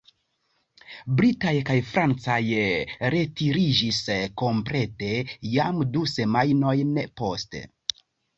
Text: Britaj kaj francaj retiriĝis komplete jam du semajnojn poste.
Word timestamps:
Britaj 1.17 1.51
kaj 1.67 1.75
francaj 1.89 2.37
retiriĝis 3.15 3.99
komplete 4.43 5.11
jam 5.51 5.83
du 5.93 6.09
semajnojn 6.15 6.99
poste. 7.23 7.63